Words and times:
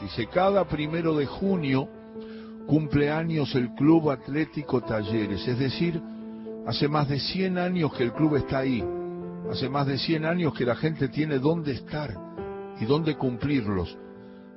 Dice, 0.00 0.26
cada 0.28 0.64
primero 0.66 1.16
de 1.16 1.26
junio 1.26 1.88
cumple 2.66 3.10
años 3.10 3.54
el 3.54 3.74
Club 3.74 4.10
Atlético 4.10 4.80
Talleres, 4.80 5.46
es 5.48 5.58
decir, 5.58 6.00
hace 6.66 6.86
más 6.86 7.08
de 7.08 7.18
100 7.18 7.58
años 7.58 7.92
que 7.94 8.04
el 8.04 8.12
club 8.12 8.36
está 8.36 8.58
ahí, 8.58 8.84
hace 9.50 9.68
más 9.68 9.86
de 9.86 9.98
100 9.98 10.24
años 10.24 10.54
que 10.54 10.66
la 10.66 10.76
gente 10.76 11.08
tiene 11.08 11.38
dónde 11.38 11.72
estar 11.72 12.14
y 12.78 12.84
dónde 12.84 13.16
cumplirlos. 13.16 13.96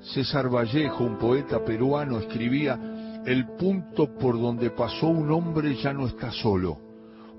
César 0.01 0.53
Vallejo, 0.53 1.03
un 1.03 1.17
poeta 1.17 1.63
peruano, 1.63 2.19
escribía, 2.19 3.21
el 3.25 3.47
punto 3.55 4.13
por 4.15 4.39
donde 4.39 4.71
pasó 4.71 5.07
un 5.07 5.31
hombre 5.31 5.75
ya 5.75 5.93
no 5.93 6.05
está 6.05 6.31
solo, 6.31 6.77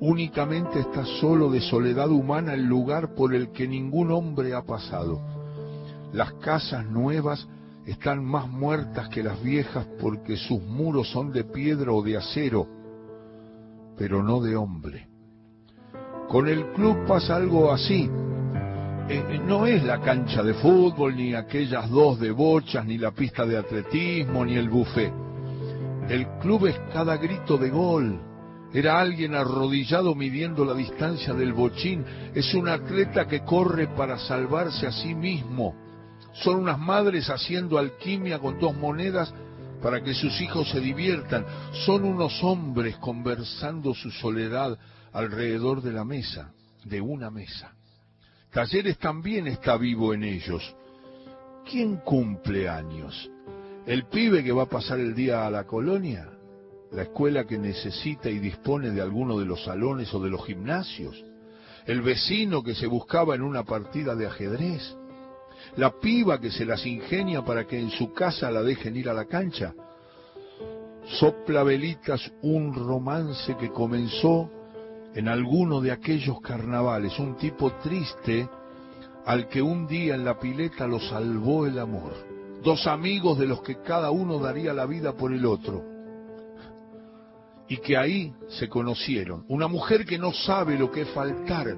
únicamente 0.01 0.81
está 0.81 1.05
solo 1.21 1.51
de 1.51 1.61
soledad 1.61 2.11
humana 2.11 2.55
el 2.55 2.65
lugar 2.65 3.15
por 3.15 3.35
el 3.35 3.53
que 3.53 3.69
ningún 3.69 4.11
hombre 4.11 4.55
ha 4.55 4.63
pasado. 4.63 5.21
Las 6.13 6.33
casas 6.35 6.87
nuevas 6.87 7.47
están 7.87 8.25
más 8.25 8.49
muertas 8.49 9.09
que 9.09 9.23
las 9.23 9.43
viejas 9.43 9.87
porque 10.01 10.37
sus 10.37 10.63
muros 10.63 11.11
son 11.11 11.33
de 11.33 11.45
piedra 11.45 11.93
o 11.93 12.03
de 12.03 12.17
acero, 12.17 12.67
pero 13.97 14.23
no 14.23 14.41
de 14.41 14.57
hombre. 14.57 15.09
Con 16.29 16.49
el 16.49 16.67
club 16.73 17.05
pasa 17.07 17.37
algo 17.37 17.73
así. 17.73 18.09
Eh, 19.09 19.25
eh, 19.29 19.41
no 19.45 19.67
es 19.67 19.83
la 19.83 20.01
cancha 20.01 20.43
de 20.43 20.55
fútbol, 20.55 21.17
ni 21.17 21.35
aquellas 21.35 21.91
dos 21.91 22.21
de 22.21 22.31
bochas, 22.31 22.87
ni 22.87 22.99
la 22.99 23.11
pista 23.11 23.45
de 23.45 23.59
atletismo, 23.59 24.45
ni 24.45 24.55
el 24.55 24.69
buffet. 24.69 25.13
El 26.09 26.27
club 26.39 26.67
es 26.67 26.79
cada 26.93 27.17
grito 27.17 27.59
de 27.59 27.71
gol. 27.71 28.21
Era 28.73 29.01
alguien 29.01 29.35
arrodillado 29.35 30.15
midiendo 30.15 30.65
la 30.65 30.75
distancia 30.75 31.35
del 31.35 31.53
bochín. 31.53 32.05
Es 32.35 32.55
un 32.55 32.69
atleta 32.69 33.27
que 33.27 33.41
corre 33.41 33.89
para 33.89 34.19
salvarse 34.19 34.87
a 34.87 34.93
sí 34.93 35.15
mismo 35.15 35.75
son 36.33 36.57
unas 36.57 36.79
madres 36.79 37.29
haciendo 37.29 37.79
alquimia 37.79 38.39
con 38.39 38.59
dos 38.59 38.77
monedas 38.77 39.33
para 39.83 40.03
que 40.03 40.15
sus 40.15 40.41
hijos 40.41 40.71
se 40.71 40.81
diviertan. 40.81 41.45
Son 41.85 42.05
unos 42.05 42.43
hombres 42.43 42.97
conversando 42.97 43.95
su 43.95 44.11
soledad 44.11 44.79
alrededor 45.13 45.83
de 45.83 45.93
la 45.93 46.05
mesa, 46.05 46.53
de 46.85 47.01
una 47.01 47.31
mesa. 47.31 47.73
Talleres 48.53 48.99
también 48.99 49.47
está 49.47 49.77
vivo 49.77 50.15
en 50.15 50.25
ellos. 50.25 50.75
¿Quién 51.69 51.97
cumple 51.97 52.69
años? 52.69 53.31
¿El 53.87 54.05
pibe 54.07 54.45
que 54.45 54.53
va 54.53 54.65
a 54.65 54.69
pasar 54.69 55.01
el 55.01 55.15
día 55.15 55.47
a 55.47 55.51
la 55.51 55.65
colonia? 55.65 56.29
¿La 56.93 57.03
escuela 57.03 57.45
que 57.45 57.59
necesita 57.59 58.29
y 58.29 58.39
dispone 58.39 58.91
de 58.91 59.01
alguno 59.01 59.39
de 59.39 59.47
los 59.47 59.65
salones 59.65 60.13
o 60.15 60.21
de 60.21 60.31
los 60.31 60.45
gimnasios? 60.45 61.25
¿El 61.87 62.03
vecino 62.03 62.63
que 62.63 62.75
se 62.75 62.87
buscaba 62.87 63.35
en 63.35 63.43
una 63.43 63.65
partida 63.65 64.15
de 64.15 64.27
ajedrez? 64.27 64.97
La 65.77 65.91
piba 66.01 66.41
que 66.41 66.51
se 66.51 66.65
las 66.65 66.85
ingenia 66.87 67.45
para 67.45 67.67
que 67.67 67.79
en 67.79 67.91
su 67.91 68.13
casa 68.13 68.51
la 68.51 68.63
dejen 68.63 68.97
ir 68.97 69.09
a 69.09 69.15
la 69.15 69.25
cancha. 69.25 69.75
Sopla 71.19 71.63
velitas 71.63 72.31
un 72.43 72.75
romance 72.75 73.57
que 73.57 73.71
comenzó 73.71 74.51
en 75.15 75.29
alguno 75.29 75.81
de 75.81 75.93
aquellos 75.93 76.41
carnavales, 76.41 77.19
un 77.19 77.37
tipo 77.37 77.73
triste 77.83 78.49
al 79.25 79.49
que 79.49 79.63
un 79.63 79.87
día 79.87 80.15
en 80.15 80.25
la 80.25 80.39
pileta 80.39 80.87
lo 80.87 81.01
salvó 81.01 81.67
el 81.67 81.79
amor. 81.79 82.13
Dos 82.63 82.87
amigos 82.87 83.39
de 83.39 83.47
los 83.47 83.63
que 83.63 83.81
cada 83.83 84.11
uno 84.11 84.39
daría 84.39 84.73
la 84.73 84.87
vida 84.87 85.13
por 85.15 85.33
el 85.33 85.45
otro. 85.47 85.83
Y 87.69 87.79
que 87.79 87.97
ahí 87.97 88.33
se 88.49 88.69
conocieron. 88.69 89.45
Una 89.49 89.67
mujer 89.67 90.05
que 90.05 90.19
no 90.19 90.33
sabe 90.33 90.79
lo 90.79 90.91
que 90.91 91.03
es 91.03 91.09
faltar 91.11 91.77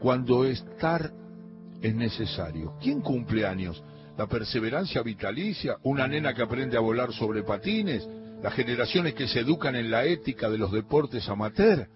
cuando 0.00 0.44
estar 0.44 1.12
es 1.80 1.94
necesario. 1.94 2.74
¿Quién 2.80 3.00
cumple 3.00 3.46
años? 3.46 3.82
¿La 4.16 4.26
perseverancia 4.26 5.02
vitalicia? 5.02 5.76
¿Una 5.82 6.08
nena 6.08 6.34
que 6.34 6.42
aprende 6.42 6.76
a 6.76 6.80
volar 6.80 7.12
sobre 7.12 7.42
patines? 7.42 8.08
¿Las 8.42 8.54
generaciones 8.54 9.14
que 9.14 9.28
se 9.28 9.40
educan 9.40 9.76
en 9.76 9.90
la 9.90 10.04
ética 10.04 10.48
de 10.48 10.58
los 10.58 10.72
deportes 10.72 11.28
amateur? 11.28 11.88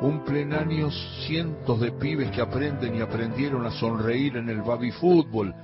Cumplen 0.00 0.52
años 0.52 0.94
cientos 1.26 1.80
de 1.80 1.92
pibes 1.92 2.30
que 2.30 2.40
aprenden 2.40 2.96
y 2.96 3.00
aprendieron 3.00 3.64
a 3.64 3.70
sonreír 3.70 4.36
en 4.36 4.48
el 4.48 4.62
baby 4.62 4.90
fútbol. 4.90 5.54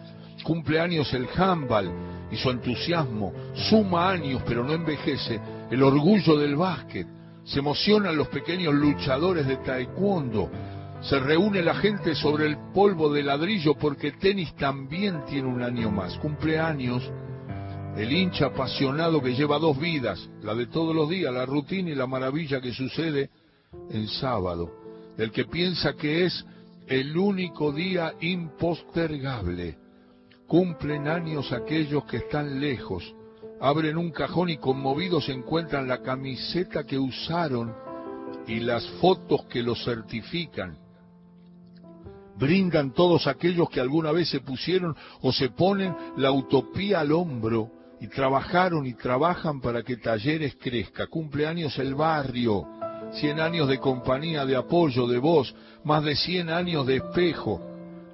Cumple 0.44 0.80
años 0.80 1.12
el 1.12 1.28
handball 1.36 1.90
y 2.30 2.36
su 2.36 2.50
entusiasmo. 2.50 3.32
Suma 3.54 4.10
años 4.10 4.42
pero 4.46 4.64
no 4.64 4.72
envejece 4.72 5.40
el 5.70 5.82
orgullo 5.82 6.38
del 6.38 6.56
básquet. 6.56 7.06
Se 7.44 7.58
emocionan 7.58 8.16
los 8.16 8.28
pequeños 8.28 8.74
luchadores 8.74 9.46
de 9.46 9.56
taekwondo 9.56 10.50
se 11.00 11.18
reúne 11.20 11.62
la 11.62 11.74
gente 11.74 12.14
sobre 12.14 12.46
el 12.46 12.56
polvo 12.74 13.12
de 13.12 13.22
ladrillo 13.22 13.74
porque 13.76 14.12
tenis 14.12 14.54
también 14.56 15.24
tiene 15.26 15.46
un 15.46 15.62
año 15.62 15.90
más, 15.90 16.18
cumpleaños. 16.18 17.08
El 17.96 18.12
hincha 18.12 18.46
apasionado 18.46 19.22
que 19.22 19.34
lleva 19.34 19.58
dos 19.58 19.78
vidas, 19.78 20.28
la 20.42 20.54
de 20.54 20.66
todos 20.66 20.94
los 20.94 21.08
días, 21.08 21.32
la 21.32 21.46
rutina 21.46 21.90
y 21.90 21.94
la 21.94 22.06
maravilla 22.06 22.60
que 22.60 22.72
sucede 22.72 23.30
en 23.90 24.08
sábado, 24.08 24.70
del 25.16 25.30
que 25.30 25.44
piensa 25.44 25.94
que 25.94 26.24
es 26.24 26.44
el 26.88 27.16
único 27.16 27.72
día 27.72 28.14
impostergable. 28.20 29.78
Cumplen 30.46 31.06
años 31.06 31.52
aquellos 31.52 32.04
que 32.04 32.18
están 32.18 32.60
lejos, 32.60 33.14
abren 33.60 33.96
un 33.98 34.10
cajón 34.10 34.48
y 34.50 34.58
conmovidos 34.58 35.28
encuentran 35.28 35.86
la 35.86 36.02
camiseta 36.02 36.84
que 36.84 36.98
usaron 36.98 37.72
y 38.46 38.60
las 38.60 38.86
fotos 39.00 39.44
que 39.46 39.62
lo 39.62 39.74
certifican 39.74 40.87
brindan 42.38 42.92
todos 42.92 43.26
aquellos 43.26 43.68
que 43.68 43.80
alguna 43.80 44.12
vez 44.12 44.28
se 44.28 44.40
pusieron 44.40 44.94
o 45.20 45.32
se 45.32 45.50
ponen 45.50 45.94
la 46.16 46.30
utopía 46.30 47.00
al 47.00 47.12
hombro 47.12 47.70
y 48.00 48.06
trabajaron 48.06 48.86
y 48.86 48.94
trabajan 48.94 49.60
para 49.60 49.82
que 49.82 49.96
Talleres 49.96 50.56
crezca. 50.60 51.08
Cumpleaños 51.08 51.76
el 51.78 51.94
barrio, 51.94 52.64
100 53.12 53.40
años 53.40 53.68
de 53.68 53.78
compañía, 53.78 54.46
de 54.46 54.56
apoyo, 54.56 55.06
de 55.08 55.18
voz, 55.18 55.54
más 55.84 56.04
de 56.04 56.14
100 56.14 56.50
años 56.50 56.86
de 56.86 56.96
espejo, 56.96 57.60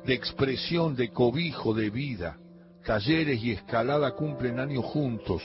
de 0.07 0.15
expresión, 0.15 0.97
de 0.97 1.11
cobijo, 1.11 1.75
de 1.75 1.91
vida. 1.91 2.39
Talleres 2.85 3.43
y 3.43 3.53
escalada 3.53 4.13
cumplen 4.13 4.59
años 4.59 4.85
juntos. 4.85 5.43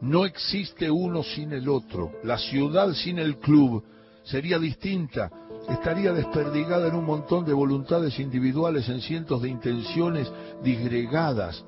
No 0.00 0.24
existe 0.24 0.90
uno 0.90 1.22
sin 1.22 1.52
el 1.52 1.68
otro. 1.68 2.12
La 2.22 2.38
ciudad 2.38 2.92
sin 2.92 3.18
el 3.18 3.38
club 3.38 3.84
sería 4.30 4.58
distinta 4.58 5.30
estaría 5.68 6.12
desperdigada 6.12 6.88
en 6.88 6.94
un 6.94 7.04
montón 7.04 7.44
de 7.44 7.52
voluntades 7.52 8.18
individuales, 8.18 8.88
en 8.88 9.00
cientos 9.00 9.42
de 9.42 9.48
intenciones 9.48 10.30
disgregadas. 10.62 11.64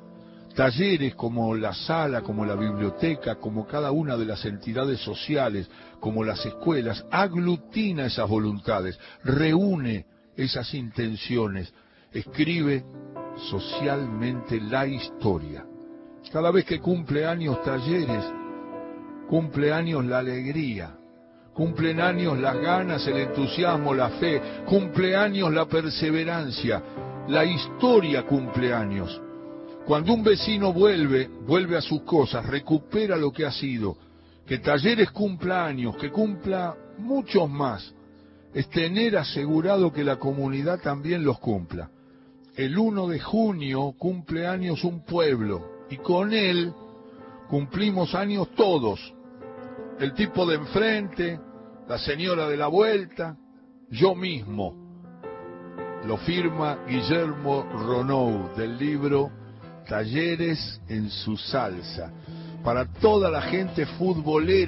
Talleres 0.55 1.15
como 1.15 1.55
la 1.55 1.73
sala, 1.73 2.23
como 2.23 2.45
la 2.45 2.55
biblioteca, 2.55 3.37
como 3.37 3.67
cada 3.67 3.93
una 3.93 4.17
de 4.17 4.25
las 4.25 4.45
entidades 4.45 5.01
sociales, 5.01 5.71
como 6.01 6.25
las 6.25 6.45
escuelas, 6.45 7.05
aglutina 7.11 8.07
esas 8.07 8.29
voluntades, 8.29 8.99
reúne 9.23 10.07
esas 10.37 10.73
intenciones, 10.75 11.73
escribe 12.13 12.85
socialmente 13.51 14.61
la 14.61 14.87
historia. 14.87 15.65
Cada 16.33 16.51
vez 16.51 16.65
que 16.65 16.81
cumple 16.81 17.27
años 17.27 17.63
talleres, 17.63 18.25
cumple 19.29 19.73
años 19.73 20.05
la 20.05 20.19
alegría, 20.19 21.00
Cumplen 21.55 22.01
años 22.01 22.39
las 22.39 22.57
ganas, 22.59 23.07
el 23.07 23.19
entusiasmo, 23.19 23.95
la 23.95 24.11
fe. 24.11 24.41
Cumpleaños 24.67 25.53
la 25.53 25.67
perseverancia. 25.67 26.83
La 27.29 27.45
historia 27.45 28.25
cumpleaños. 28.25 29.21
Cuando 29.85 30.13
un 30.13 30.23
vecino 30.23 30.73
vuelve, 30.73 31.29
vuelve 31.47 31.77
a 31.77 31.81
sus 31.81 32.03
cosas, 32.03 32.47
recupera 32.47 33.17
lo 33.17 33.33
que 33.33 33.45
ha 33.45 33.51
sido. 33.51 33.97
Que 34.47 34.59
Talleres 34.59 35.11
cumpla 35.11 35.67
años, 35.67 35.97
que 35.97 36.11
cumpla 36.11 36.75
muchos 36.99 37.49
más. 37.49 37.93
Es 38.55 38.69
tener 38.69 39.17
asegurado 39.17 39.93
que 39.93 40.05
la 40.05 40.17
comunidad 40.17 40.81
también 40.81 41.25
los 41.25 41.39
cumpla. 41.39 41.91
El 42.57 42.77
1 42.77 43.09
de 43.09 43.21
junio 43.21 43.95
cumple 43.97 44.47
años 44.47 44.85
un 44.85 45.05
pueblo 45.05 45.87
y 45.89 45.97
con 45.97 46.33
él 46.33 46.73
cumplimos 47.49 48.15
años 48.15 48.49
todos, 48.55 49.15
el 50.01 50.15
tipo 50.15 50.47
de 50.47 50.55
enfrente, 50.57 51.39
la 51.87 51.99
señora 51.99 52.49
de 52.49 52.57
la 52.57 52.69
vuelta, 52.69 53.37
yo 53.91 54.15
mismo. 54.15 54.75
Lo 56.07 56.17
firma 56.17 56.79
Guillermo 56.89 57.65
Ronou 57.71 58.55
del 58.57 58.79
libro 58.79 59.31
Talleres 59.87 60.81
en 60.89 61.11
su 61.11 61.37
salsa. 61.37 62.11
Para 62.65 62.87
toda 62.87 63.31
la 63.31 63.43
gente 63.43 63.85
futbolera. 63.85 64.59